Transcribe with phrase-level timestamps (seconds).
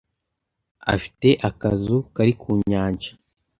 [0.93, 3.11] Afite akazu kari ku nyanja.